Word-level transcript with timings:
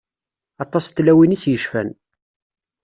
Aṭas 0.63 0.85
n 0.87 0.91
tlawin 0.95 1.35
i 1.35 1.37
s-yecfan. 1.43 1.89